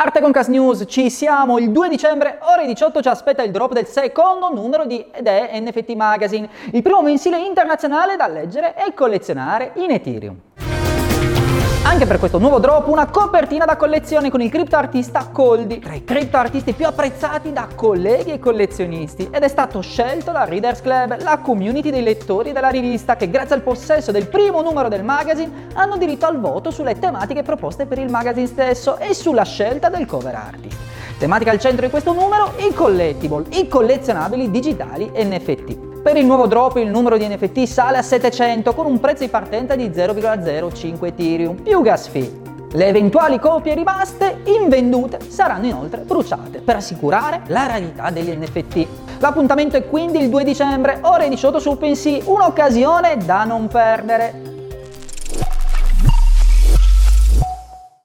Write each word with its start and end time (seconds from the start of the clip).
Arte 0.00 0.20
Concast 0.20 0.48
News, 0.48 0.84
ci 0.86 1.10
siamo, 1.10 1.58
il 1.58 1.72
2 1.72 1.88
dicembre, 1.88 2.38
ore 2.42 2.66
18 2.66 3.02
ci 3.02 3.08
aspetta 3.08 3.42
il 3.42 3.50
drop 3.50 3.72
del 3.72 3.86
secondo 3.86 4.48
numero 4.48 4.86
di 4.86 5.04
ed 5.10 5.26
è 5.26 5.58
NFT 5.58 5.94
Magazine, 5.94 6.48
il 6.70 6.82
primo 6.82 7.02
mensile 7.02 7.40
internazionale 7.40 8.14
da 8.14 8.28
leggere 8.28 8.76
e 8.76 8.94
collezionare 8.94 9.72
in 9.74 9.90
Ethereum. 9.90 10.47
Anche 11.88 12.04
per 12.04 12.18
questo 12.18 12.36
nuovo 12.36 12.58
drop 12.58 12.86
una 12.88 13.06
copertina 13.06 13.64
da 13.64 13.76
collezione 13.76 14.30
con 14.30 14.42
il 14.42 14.50
criptoartista 14.50 15.30
Coldi, 15.32 15.78
tra 15.78 15.94
i 15.94 16.04
criptoartisti 16.04 16.74
più 16.74 16.84
apprezzati 16.84 17.50
da 17.50 17.66
colleghi 17.74 18.30
e 18.30 18.38
collezionisti 18.38 19.30
ed 19.32 19.42
è 19.42 19.48
stato 19.48 19.80
scelto 19.80 20.30
da 20.30 20.44
Readers 20.44 20.82
Club, 20.82 21.22
la 21.22 21.38
community 21.38 21.90
dei 21.90 22.02
lettori 22.02 22.52
della 22.52 22.68
rivista 22.68 23.16
che 23.16 23.30
grazie 23.30 23.54
al 23.54 23.62
possesso 23.62 24.12
del 24.12 24.28
primo 24.28 24.60
numero 24.60 24.88
del 24.88 25.02
magazine 25.02 25.68
hanno 25.72 25.96
diritto 25.96 26.26
al 26.26 26.38
voto 26.38 26.70
sulle 26.70 26.98
tematiche 26.98 27.42
proposte 27.42 27.86
per 27.86 27.98
il 27.98 28.10
magazine 28.10 28.46
stesso 28.46 28.98
e 28.98 29.14
sulla 29.14 29.44
scelta 29.44 29.88
del 29.88 30.04
cover 30.04 30.34
artist. 30.34 30.76
Tematica 31.18 31.52
al 31.52 31.58
centro 31.58 31.86
di 31.86 31.90
questo 31.90 32.12
numero, 32.12 32.52
i 32.58 32.74
collectible, 32.74 33.46
i 33.52 33.66
collezionabili 33.66 34.50
digitali 34.50 35.10
NFT. 35.14 35.87
Per 36.02 36.16
il 36.16 36.24
nuovo 36.24 36.46
drop 36.46 36.76
il 36.76 36.88
numero 36.88 37.18
di 37.18 37.26
NFT 37.26 37.64
sale 37.64 37.98
a 37.98 38.02
700 38.02 38.72
con 38.72 38.86
un 38.86 39.00
prezzo 39.00 39.24
di 39.24 39.30
partenza 39.30 39.74
di 39.74 39.88
0,05 39.88 41.04
Ethereum 41.04 41.60
più 41.60 41.82
gas 41.82 42.08
fee. 42.08 42.46
Le 42.72 42.86
eventuali 42.86 43.38
copie 43.38 43.74
rimaste 43.74 44.42
invendute 44.44 45.18
saranno 45.28 45.66
inoltre 45.66 46.02
bruciate 46.02 46.60
per 46.60 46.76
assicurare 46.76 47.42
la 47.46 47.66
rarità 47.66 48.10
degli 48.10 48.30
NFT. 48.30 48.86
L'appuntamento 49.18 49.76
è 49.76 49.88
quindi 49.88 50.18
il 50.18 50.28
2 50.28 50.44
dicembre, 50.44 50.98
ore 51.02 51.28
18 51.28 51.58
su 51.58 51.70
OpenSea, 51.70 52.20
un'occasione 52.24 53.16
da 53.24 53.44
non 53.44 53.66
perdere. 53.66 54.47